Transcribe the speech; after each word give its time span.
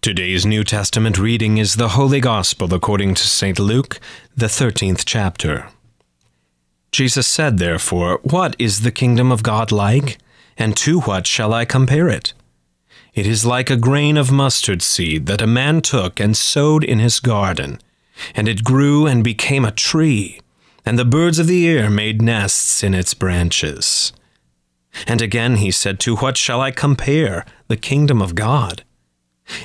Today's 0.00 0.46
New 0.46 0.62
Testament 0.62 1.18
reading 1.18 1.58
is 1.58 1.74
the 1.74 1.88
Holy 1.88 2.20
Gospel 2.20 2.72
according 2.72 3.14
to 3.14 3.26
St. 3.26 3.58
Luke, 3.58 3.98
the 4.36 4.46
13th 4.46 5.02
chapter. 5.04 5.70
Jesus 6.92 7.26
said, 7.26 7.58
therefore, 7.58 8.20
What 8.22 8.54
is 8.60 8.82
the 8.82 8.92
kingdom 8.92 9.32
of 9.32 9.42
God 9.42 9.72
like? 9.72 10.18
And 10.56 10.76
to 10.76 11.00
what 11.00 11.26
shall 11.26 11.52
I 11.52 11.64
compare 11.64 12.08
it? 12.08 12.32
It 13.12 13.26
is 13.26 13.44
like 13.44 13.70
a 13.70 13.76
grain 13.76 14.16
of 14.16 14.30
mustard 14.30 14.82
seed 14.82 15.26
that 15.26 15.42
a 15.42 15.48
man 15.48 15.80
took 15.82 16.20
and 16.20 16.36
sowed 16.36 16.84
in 16.84 17.00
his 17.00 17.18
garden, 17.18 17.80
and 18.36 18.46
it 18.46 18.62
grew 18.62 19.04
and 19.04 19.24
became 19.24 19.64
a 19.64 19.72
tree, 19.72 20.40
and 20.86 20.96
the 20.96 21.04
birds 21.04 21.40
of 21.40 21.48
the 21.48 21.68
air 21.68 21.90
made 21.90 22.22
nests 22.22 22.84
in 22.84 22.94
its 22.94 23.14
branches. 23.14 24.12
And 25.08 25.20
again 25.20 25.56
he 25.56 25.72
said, 25.72 25.98
To 26.00 26.14
what 26.16 26.36
shall 26.36 26.60
I 26.60 26.70
compare 26.70 27.44
the 27.66 27.76
kingdom 27.76 28.22
of 28.22 28.36
God? 28.36 28.84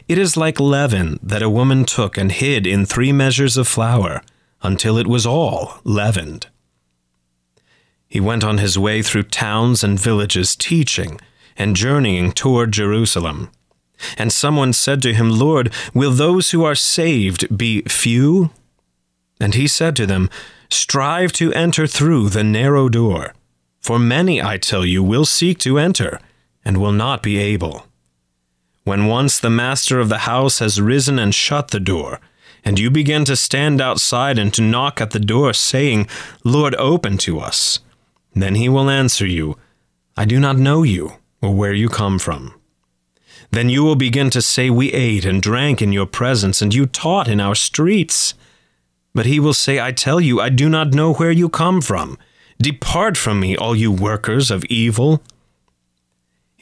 It 0.07 0.17
is 0.17 0.37
like 0.37 0.59
leaven 0.59 1.19
that 1.21 1.41
a 1.41 1.49
woman 1.49 1.85
took 1.85 2.17
and 2.17 2.31
hid 2.31 2.65
in 2.65 2.85
three 2.85 3.11
measures 3.11 3.57
of 3.57 3.67
flour 3.67 4.21
until 4.61 4.97
it 4.97 5.07
was 5.07 5.25
all 5.25 5.79
leavened. 5.83 6.47
He 8.07 8.19
went 8.19 8.43
on 8.43 8.59
his 8.59 8.77
way 8.77 9.01
through 9.01 9.23
towns 9.23 9.83
and 9.83 9.99
villages, 9.99 10.55
teaching 10.55 11.19
and 11.57 11.75
journeying 11.75 12.31
toward 12.31 12.71
Jerusalem. 12.71 13.49
And 14.17 14.31
someone 14.31 14.73
said 14.73 15.01
to 15.03 15.13
him, 15.13 15.29
Lord, 15.29 15.73
will 15.93 16.11
those 16.11 16.51
who 16.51 16.63
are 16.63 16.75
saved 16.75 17.57
be 17.57 17.81
few? 17.83 18.51
And 19.39 19.55
he 19.55 19.67
said 19.67 19.95
to 19.97 20.05
them, 20.05 20.29
Strive 20.69 21.31
to 21.33 21.53
enter 21.53 21.85
through 21.87 22.29
the 22.29 22.43
narrow 22.43 22.89
door, 22.89 23.33
for 23.79 23.99
many, 23.99 24.41
I 24.41 24.57
tell 24.57 24.85
you, 24.85 25.03
will 25.03 25.25
seek 25.25 25.59
to 25.59 25.77
enter, 25.77 26.19
and 26.63 26.77
will 26.77 26.91
not 26.91 27.21
be 27.21 27.37
able. 27.37 27.85
When 28.83 29.07
once 29.07 29.39
the 29.39 29.49
master 29.49 29.99
of 29.99 30.09
the 30.09 30.19
house 30.19 30.59
has 30.59 30.81
risen 30.81 31.17
and 31.17 31.33
shut 31.33 31.69
the 31.69 31.79
door, 31.79 32.19
and 32.65 32.79
you 32.79 32.89
begin 32.89 33.25
to 33.25 33.35
stand 33.35 33.81
outside 33.81 34.37
and 34.37 34.53
to 34.53 34.61
knock 34.61 34.99
at 34.99 35.11
the 35.11 35.19
door, 35.19 35.53
saying, 35.53 36.07
Lord, 36.43 36.75
open 36.75 37.17
to 37.19 37.39
us, 37.39 37.79
then 38.33 38.55
he 38.55 38.67
will 38.67 38.89
answer 38.89 39.25
you, 39.25 39.57
I 40.17 40.25
do 40.25 40.39
not 40.39 40.57
know 40.57 40.83
you, 40.83 41.13
or 41.41 41.53
where 41.53 41.73
you 41.73 41.89
come 41.89 42.19
from. 42.19 42.53
Then 43.51 43.69
you 43.69 43.83
will 43.83 43.95
begin 43.95 44.29
to 44.31 44.41
say, 44.41 44.69
We 44.69 44.91
ate 44.91 45.25
and 45.25 45.41
drank 45.41 45.81
in 45.81 45.91
your 45.91 46.05
presence, 46.05 46.61
and 46.61 46.73
you 46.73 46.85
taught 46.85 47.27
in 47.27 47.39
our 47.39 47.55
streets. 47.55 48.33
But 49.13 49.27
he 49.27 49.39
will 49.39 49.53
say, 49.53 49.79
I 49.79 49.91
tell 49.91 50.19
you, 50.19 50.41
I 50.41 50.49
do 50.49 50.69
not 50.69 50.93
know 50.93 51.13
where 51.13 51.31
you 51.31 51.49
come 51.49 51.81
from. 51.81 52.17
Depart 52.59 53.15
from 53.15 53.39
me, 53.39 53.55
all 53.55 53.75
you 53.75 53.91
workers 53.91 54.49
of 54.49 54.65
evil. 54.65 55.21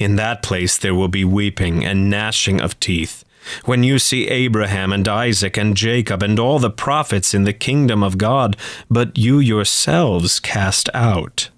In 0.02 0.16
that 0.16 0.42
place 0.42 0.80
there 0.80 0.96
will 0.96 1.10
be 1.10 1.24
weeping 1.24 1.86
and 1.86 2.10
gnashing 2.10 2.60
of 2.60 2.80
teeth, 2.80 3.24
when 3.66 3.84
you 3.84 4.00
see 4.00 4.28
Abraham 4.30 4.92
and 4.92 5.08
Isaac 5.08 5.58
and 5.58 5.78
Jacob 5.78 6.24
and 6.24 6.40
all 6.40 6.58
the 6.58 6.72
prophets 6.72 7.36
in 7.36 7.44
the 7.44 7.54
kingdom 7.54 8.02
of 8.02 8.18
God, 8.18 8.58
but 8.90 9.16
you 9.16 9.38
yourselves 9.38 10.40
cast 10.40 10.90
out. 10.96 11.52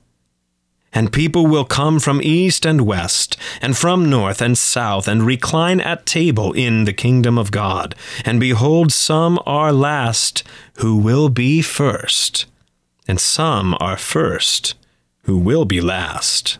And 0.91 1.13
people 1.13 1.47
will 1.47 1.63
come 1.63 2.02
from 2.02 2.22
east 2.22 2.66
and 2.66 2.81
west, 2.81 3.38
and 3.61 3.77
from 3.77 4.09
north 4.09 4.41
and 4.41 4.57
south, 4.57 5.07
and 5.07 5.23
recline 5.23 5.80
at 5.80 6.05
table 6.05 6.52
in 6.52 6.83
the 6.83 6.91
kingdom 6.91 7.38
of 7.38 7.50
God. 7.50 7.95
And 8.25 8.41
behold, 8.41 8.91
some 8.91 9.39
are 9.45 9.72
last 9.72 10.44
who 10.80 10.97
will 10.97 11.30
be 11.30 11.61
first, 11.61 12.45
and 13.07 13.22
some 13.22 13.78
are 13.80 13.97
first 13.97 14.75
who 15.22 15.38
will 15.38 15.63
be 15.63 15.80
last. 15.80 16.59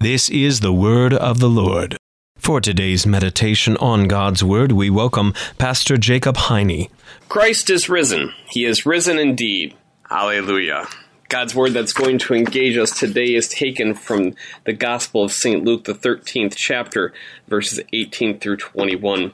This 0.00 0.30
is 0.30 0.60
the 0.60 0.72
word 0.72 1.12
of 1.12 1.40
the 1.40 1.48
Lord. 1.48 1.96
For 2.36 2.60
today's 2.60 3.04
meditation 3.04 3.76
on 3.78 4.06
God's 4.06 4.44
Word, 4.44 4.70
we 4.70 4.90
welcome 4.90 5.34
Pastor 5.58 5.96
Jacob 5.96 6.36
Heine. 6.36 6.86
Christ 7.28 7.68
is 7.68 7.88
risen. 7.88 8.32
He 8.48 8.64
is 8.64 8.86
risen 8.86 9.18
indeed. 9.18 9.74
Alleluia. 10.08 10.86
God's 11.28 11.52
Word 11.52 11.72
that's 11.72 11.92
going 11.92 12.18
to 12.18 12.34
engage 12.34 12.76
us 12.76 12.96
today 12.96 13.34
is 13.34 13.48
taken 13.48 13.92
from 13.92 14.36
the 14.64 14.72
Gospel 14.72 15.24
of 15.24 15.32
St. 15.32 15.64
Luke, 15.64 15.82
the 15.82 15.94
13th 15.94 16.54
chapter, 16.54 17.12
verses 17.48 17.80
18 17.92 18.38
through 18.38 18.58
21. 18.58 19.32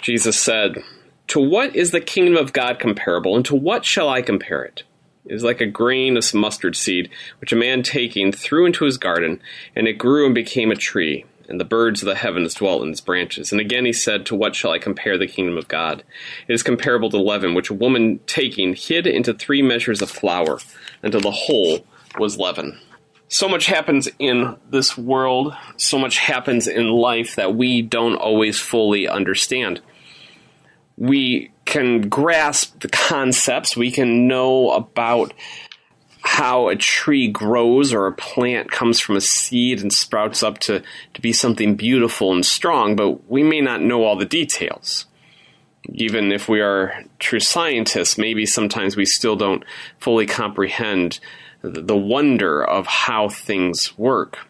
Jesus 0.00 0.40
said, 0.40 0.78
To 1.26 1.40
what 1.40 1.76
is 1.76 1.90
the 1.90 2.00
kingdom 2.00 2.38
of 2.38 2.54
God 2.54 2.78
comparable, 2.78 3.36
and 3.36 3.44
to 3.44 3.54
what 3.54 3.84
shall 3.84 4.08
I 4.08 4.22
compare 4.22 4.64
it? 4.64 4.82
Is 5.26 5.42
like 5.42 5.60
a 5.60 5.66
grain 5.66 6.16
of 6.16 6.34
mustard 6.34 6.76
seed, 6.76 7.10
which 7.40 7.52
a 7.52 7.56
man 7.56 7.82
taking 7.82 8.32
threw 8.32 8.66
into 8.66 8.84
his 8.84 8.98
garden, 8.98 9.40
and 9.74 9.88
it 9.88 9.94
grew 9.94 10.26
and 10.26 10.34
became 10.34 10.70
a 10.70 10.76
tree, 10.76 11.24
and 11.48 11.58
the 11.60 11.64
birds 11.64 12.02
of 12.02 12.06
the 12.06 12.14
heavens 12.14 12.54
dwelt 12.54 12.82
in 12.82 12.90
its 12.90 13.00
branches. 13.00 13.52
And 13.52 13.60
again 13.60 13.84
he 13.84 13.92
said, 13.92 14.26
To 14.26 14.34
what 14.34 14.54
shall 14.54 14.72
I 14.72 14.78
compare 14.78 15.18
the 15.18 15.26
kingdom 15.26 15.56
of 15.56 15.68
God? 15.68 16.02
It 16.48 16.52
is 16.52 16.62
comparable 16.62 17.10
to 17.10 17.18
leaven, 17.18 17.54
which 17.54 17.70
a 17.70 17.74
woman 17.74 18.20
taking 18.26 18.74
hid 18.74 19.06
into 19.06 19.34
three 19.34 19.62
measures 19.62 20.02
of 20.02 20.10
flour, 20.10 20.58
until 21.02 21.20
the 21.20 21.30
whole 21.30 21.86
was 22.18 22.38
leaven. 22.38 22.78
So 23.28 23.48
much 23.48 23.66
happens 23.66 24.08
in 24.18 24.56
this 24.70 24.96
world, 24.96 25.56
so 25.76 25.98
much 25.98 26.18
happens 26.18 26.68
in 26.68 26.88
life 26.88 27.36
that 27.36 27.54
we 27.54 27.82
don't 27.82 28.16
always 28.16 28.60
fully 28.60 29.08
understand. 29.08 29.80
We 30.96 31.50
can 31.64 32.08
grasp 32.08 32.80
the 32.80 32.88
concepts, 32.88 33.76
we 33.76 33.90
can 33.90 34.28
know 34.28 34.70
about 34.70 35.32
how 36.20 36.68
a 36.68 36.76
tree 36.76 37.28
grows 37.28 37.92
or 37.92 38.06
a 38.06 38.12
plant 38.12 38.70
comes 38.70 38.98
from 38.98 39.16
a 39.16 39.20
seed 39.20 39.80
and 39.82 39.92
sprouts 39.92 40.42
up 40.42 40.58
to, 40.58 40.82
to 41.12 41.20
be 41.20 41.32
something 41.32 41.76
beautiful 41.76 42.32
and 42.32 42.44
strong, 42.44 42.96
but 42.96 43.28
we 43.30 43.42
may 43.42 43.60
not 43.60 43.82
know 43.82 44.04
all 44.04 44.16
the 44.16 44.24
details. 44.24 45.04
Even 45.92 46.32
if 46.32 46.48
we 46.48 46.62
are 46.62 47.04
true 47.18 47.40
scientists, 47.40 48.16
maybe 48.16 48.46
sometimes 48.46 48.96
we 48.96 49.04
still 49.04 49.36
don't 49.36 49.64
fully 49.98 50.24
comprehend 50.24 51.20
the 51.60 51.96
wonder 51.96 52.64
of 52.64 52.86
how 52.86 53.28
things 53.28 53.96
work 53.98 54.46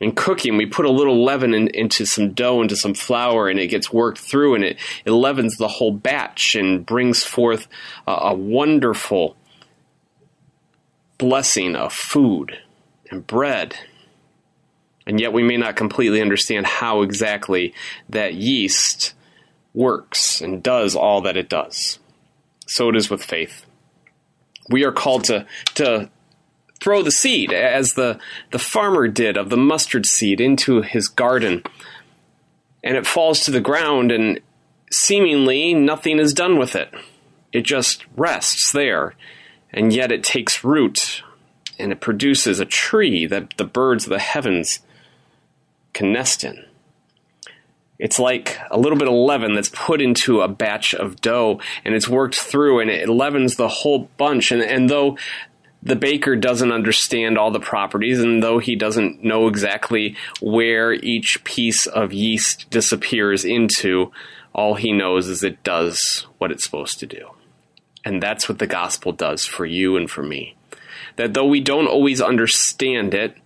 in 0.00 0.12
cooking, 0.12 0.56
we 0.56 0.66
put 0.66 0.84
a 0.84 0.90
little 0.90 1.24
leaven 1.24 1.54
in, 1.54 1.68
into 1.68 2.04
some 2.04 2.32
dough, 2.32 2.60
into 2.60 2.76
some 2.76 2.94
flour, 2.94 3.48
and 3.48 3.58
it 3.58 3.68
gets 3.68 3.92
worked 3.92 4.18
through, 4.18 4.54
and 4.54 4.64
it, 4.64 4.78
it 5.04 5.10
leavens 5.10 5.56
the 5.56 5.68
whole 5.68 5.92
batch 5.92 6.54
and 6.54 6.84
brings 6.84 7.22
forth 7.22 7.66
a, 8.06 8.12
a 8.12 8.34
wonderful 8.34 9.36
blessing 11.18 11.74
of 11.74 11.92
food 11.92 12.58
and 13.10 13.26
bread. 13.26 13.76
And 15.06 15.20
yet, 15.20 15.32
we 15.32 15.42
may 15.42 15.56
not 15.56 15.76
completely 15.76 16.20
understand 16.20 16.66
how 16.66 17.02
exactly 17.02 17.72
that 18.08 18.34
yeast 18.34 19.14
works 19.72 20.40
and 20.40 20.62
does 20.62 20.96
all 20.96 21.20
that 21.22 21.36
it 21.36 21.48
does. 21.48 21.98
So 22.66 22.88
it 22.88 22.96
is 22.96 23.08
with 23.08 23.22
faith. 23.22 23.64
We 24.68 24.84
are 24.84 24.90
called 24.90 25.24
to, 25.24 25.46
to 25.74 26.10
throw 26.86 27.02
the 27.02 27.10
seed, 27.10 27.52
as 27.52 27.94
the, 27.94 28.16
the 28.52 28.60
farmer 28.60 29.08
did 29.08 29.36
of 29.36 29.50
the 29.50 29.56
mustard 29.56 30.06
seed, 30.06 30.40
into 30.40 30.82
his 30.82 31.08
garden. 31.08 31.64
And 32.84 32.96
it 32.96 33.08
falls 33.08 33.40
to 33.40 33.50
the 33.50 33.60
ground, 33.60 34.12
and 34.12 34.38
seemingly 34.92 35.74
nothing 35.74 36.20
is 36.20 36.32
done 36.32 36.60
with 36.60 36.76
it. 36.76 36.94
It 37.52 37.62
just 37.62 38.06
rests 38.16 38.70
there, 38.70 39.16
and 39.72 39.92
yet 39.92 40.12
it 40.12 40.22
takes 40.22 40.62
root, 40.62 41.24
and 41.76 41.90
it 41.90 42.00
produces 42.00 42.60
a 42.60 42.64
tree 42.64 43.26
that 43.26 43.56
the 43.56 43.64
birds 43.64 44.04
of 44.04 44.10
the 44.10 44.20
heavens 44.20 44.78
can 45.92 46.12
nest 46.12 46.44
in. 46.44 46.66
It's 47.98 48.20
like 48.20 48.60
a 48.70 48.78
little 48.78 48.98
bit 48.98 49.08
of 49.08 49.14
leaven 49.14 49.54
that's 49.54 49.70
put 49.70 50.00
into 50.00 50.40
a 50.40 50.48
batch 50.48 50.94
of 50.94 51.20
dough 51.20 51.60
and 51.82 51.94
it's 51.94 52.06
worked 52.06 52.34
through 52.34 52.80
and 52.80 52.90
it 52.90 53.08
leavens 53.08 53.56
the 53.56 53.68
whole 53.68 54.10
bunch. 54.18 54.52
And, 54.52 54.60
and 54.60 54.90
though 54.90 55.16
the 55.86 55.94
baker 55.94 56.34
doesn't 56.34 56.72
understand 56.72 57.38
all 57.38 57.52
the 57.52 57.60
properties, 57.60 58.18
and 58.18 58.42
though 58.42 58.58
he 58.58 58.74
doesn't 58.74 59.22
know 59.22 59.46
exactly 59.46 60.16
where 60.40 60.92
each 60.92 61.44
piece 61.44 61.86
of 61.86 62.12
yeast 62.12 62.68
disappears 62.70 63.44
into, 63.44 64.10
all 64.52 64.74
he 64.74 64.90
knows 64.90 65.28
is 65.28 65.44
it 65.44 65.62
does 65.62 66.26
what 66.38 66.50
it's 66.50 66.64
supposed 66.64 66.98
to 66.98 67.06
do. 67.06 67.30
And 68.04 68.20
that's 68.20 68.48
what 68.48 68.58
the 68.58 68.66
gospel 68.66 69.12
does 69.12 69.46
for 69.46 69.64
you 69.64 69.96
and 69.96 70.10
for 70.10 70.24
me. 70.24 70.56
That 71.14 71.34
though 71.34 71.46
we 71.46 71.60
don't 71.60 71.86
always 71.86 72.20
understand 72.20 73.14
it, 73.14 73.36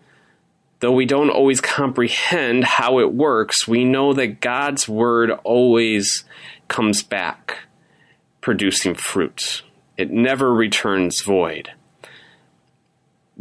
though 0.78 0.92
we 0.92 1.04
don't 1.04 1.28
always 1.28 1.60
comprehend 1.60 2.64
how 2.64 3.00
it 3.00 3.12
works, 3.12 3.68
we 3.68 3.84
know 3.84 4.14
that 4.14 4.40
God's 4.40 4.88
word 4.88 5.30
always 5.44 6.24
comes 6.68 7.02
back 7.02 7.58
producing 8.40 8.94
fruit. 8.94 9.60
It 9.98 10.10
never 10.10 10.54
returns 10.54 11.20
void. 11.20 11.72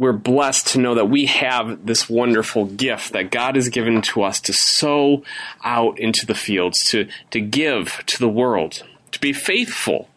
We're 0.00 0.12
blessed 0.14 0.68
to 0.68 0.80
know 0.80 0.94
that 0.94 1.10
we 1.10 1.26
have 1.26 1.84
this 1.84 2.08
wonderful 2.08 2.64
gift 2.64 3.12
that 3.12 3.30
God 3.30 3.56
has 3.56 3.68
given 3.68 4.00
to 4.00 4.22
us 4.22 4.40
to 4.40 4.54
sow 4.54 5.22
out 5.62 5.98
into 5.98 6.24
the 6.24 6.34
fields, 6.34 6.78
to, 6.88 7.06
to 7.32 7.40
give 7.42 8.02
to 8.06 8.18
the 8.18 8.26
world, 8.26 8.82
to 9.12 9.20
be 9.20 9.34
faithful, 9.34 10.08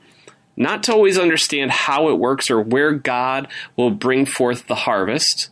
not 0.56 0.84
to 0.84 0.94
always 0.94 1.18
understand 1.20 1.72
how 1.72 2.08
it 2.08 2.18
works 2.18 2.50
or 2.50 2.62
where 2.62 2.94
God 2.94 3.50
will 3.76 3.92
bring 3.92 4.26
forth 4.26 4.68
the 4.68 4.76
harvest, 4.76 5.50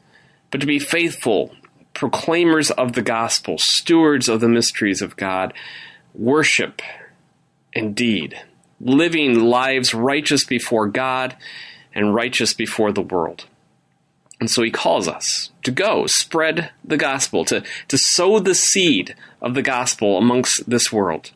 but 0.49 0.61
to 0.61 0.67
be 0.67 0.79
faithful 0.79 1.53
proclaimers 1.93 2.71
of 2.71 2.93
the 2.93 3.01
gospel, 3.01 3.57
stewards 3.57 4.29
of 4.29 4.39
the 4.39 4.47
mysteries 4.47 5.01
of 5.01 5.17
God, 5.17 5.53
worship 6.13 6.81
indeed, 7.73 8.39
living 8.79 9.41
lives 9.41 9.93
righteous 9.93 10.45
before 10.45 10.87
God 10.87 11.35
and 11.93 12.15
righteous 12.15 12.53
before 12.53 12.93
the 12.93 13.01
world. 13.01 13.45
And 14.41 14.49
so 14.49 14.63
he 14.63 14.71
calls 14.71 15.07
us 15.07 15.51
to 15.63 15.71
go 15.71 16.07
spread 16.07 16.71
the 16.83 16.97
gospel, 16.97 17.45
to, 17.45 17.63
to 17.87 17.97
sow 17.97 18.39
the 18.39 18.55
seed 18.55 19.15
of 19.41 19.53
the 19.53 19.61
gospel 19.61 20.17
amongst 20.17 20.69
this 20.69 20.91
world, 20.91 21.31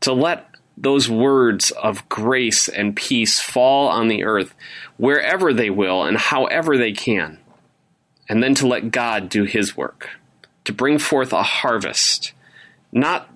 to 0.00 0.12
let 0.12 0.50
those 0.76 1.08
words 1.08 1.70
of 1.70 2.06
grace 2.08 2.68
and 2.68 2.96
peace 2.96 3.40
fall 3.40 3.88
on 3.88 4.08
the 4.08 4.24
earth 4.24 4.54
wherever 4.96 5.54
they 5.54 5.70
will 5.70 6.02
and 6.02 6.18
however 6.18 6.76
they 6.76 6.92
can 6.92 7.38
and 8.28 8.42
then 8.42 8.54
to 8.56 8.66
let 8.66 8.90
God 8.90 9.28
do 9.28 9.44
his 9.44 9.76
work, 9.76 10.10
to 10.64 10.72
bring 10.72 10.98
forth 10.98 11.32
a 11.32 11.42
harvest, 11.42 12.32
not 12.92 13.28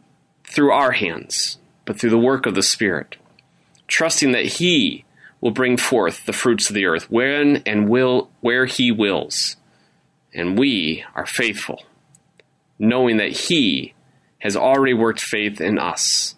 through 0.45 0.73
our 0.73 0.93
hands, 0.93 1.59
but 1.85 1.99
through 1.99 2.11
the 2.11 2.19
work 2.19 2.47
of 2.47 2.55
the 2.55 2.63
Spirit, 2.63 3.17
trusting 3.87 4.33
that 4.33 4.47
he 4.47 5.05
will 5.41 5.51
bring 5.51 5.77
forth 5.77 6.27
the 6.27 6.33
fruits 6.33 6.69
of 6.69 6.75
the 6.75 6.87
earth 6.87 7.11
when 7.11 7.63
and 7.65 7.89
will 7.89 8.31
where 8.41 8.67
he 8.67 8.91
wills. 8.91 9.57
And 10.35 10.59
we 10.59 11.05
are 11.15 11.27
faithful, 11.27 11.83
knowing 12.79 13.17
that 13.19 13.33
he 13.33 13.95
has 14.41 14.57
already 14.57 14.95
worked 14.95 15.21
faith 15.21 15.61
in 15.61 15.79
us, 15.79 16.35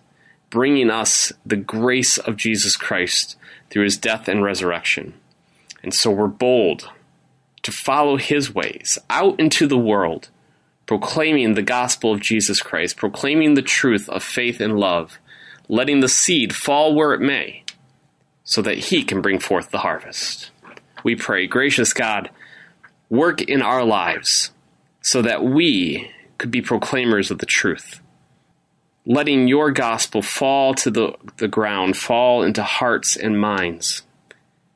bringing 0.49 0.91
us 0.91 1.33
the 1.45 1.57
grace 1.57 2.19
of 2.19 2.37
Jesus 2.37 2.77
Christ 2.77 3.37
through 3.71 3.85
his 3.85 3.97
death 3.97 4.29
and 4.29 4.43
resurrection. 4.43 5.15
And 5.83 5.95
so 5.95 6.11
we're 6.11 6.27
bold 6.27 6.91
to 7.63 7.73
follow 7.73 8.17
his 8.17 8.55
ways 8.55 8.99
out 9.09 9.39
into 9.39 9.67
the 9.67 9.79
world, 9.79 10.29
proclaiming 10.87 11.55
the 11.55 11.63
gospel 11.63 12.13
of 12.13 12.21
Jesus 12.21 12.61
Christ, 12.61 12.97
proclaiming 12.97 13.55
the 13.55 13.63
truth 13.63 14.09
of 14.09 14.23
faith 14.23 14.61
and 14.61 14.79
love, 14.79 15.19
letting 15.69 16.01
the 16.01 16.09
seed 16.09 16.55
fall 16.55 16.95
where 16.95 17.13
it 17.13 17.21
may, 17.21 17.65
so 18.51 18.61
that 18.63 18.79
he 18.79 19.05
can 19.05 19.23
bring 19.23 19.39
forth 19.39 19.71
the 19.71 19.79
harvest. 19.79 20.51
We 21.05 21.15
pray, 21.15 21.47
gracious 21.47 21.93
God, 21.93 22.31
work 23.09 23.41
in 23.41 23.63
our 23.63 23.85
lives 23.85 24.51
so 25.03 25.23
that 25.23 25.45
we 25.45 26.11
could 26.37 26.51
be 26.51 26.61
proclaimers 26.61 27.31
of 27.31 27.39
the 27.39 27.47
truth. 27.47 28.01
Letting 29.07 29.47
your 29.47 29.71
gospel 29.71 30.21
fall 30.21 30.75
to 30.75 30.91
the, 30.91 31.15
the 31.37 31.47
ground, 31.47 31.97
fall 31.97 32.43
into 32.43 32.65
hearts 32.65 33.17
and 33.17 33.41
minds, 33.41 34.03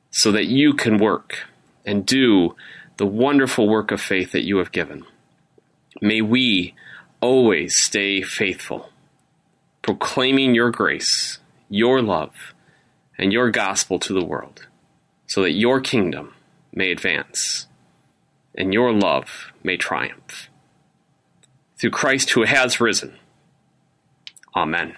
so 0.09 0.31
that 0.31 0.45
you 0.45 0.73
can 0.73 0.97
work 0.97 1.39
and 1.85 2.05
do 2.05 2.55
the 2.95 3.05
wonderful 3.05 3.67
work 3.67 3.91
of 3.91 3.99
faith 3.99 4.31
that 4.31 4.45
you 4.45 4.55
have 4.59 4.71
given. 4.71 5.03
May 6.01 6.21
we 6.21 6.75
always 7.19 7.75
stay 7.75 8.21
faithful, 8.21 8.89
proclaiming 9.81 10.55
your 10.55 10.71
grace, 10.71 11.39
your 11.69 12.01
love, 12.01 12.54
and 13.17 13.31
your 13.31 13.51
gospel 13.51 13.99
to 13.99 14.13
the 14.13 14.25
world, 14.25 14.67
so 15.27 15.41
that 15.41 15.51
your 15.51 15.81
kingdom 15.81 16.33
may 16.73 16.91
advance 16.91 17.67
and 18.57 18.73
your 18.73 18.91
love 18.93 19.51
may 19.63 19.77
triumph. 19.77 20.49
Through 21.77 21.91
Christ 21.91 22.31
who 22.31 22.43
has 22.43 22.79
risen. 22.79 23.17
Amen. 24.55 24.95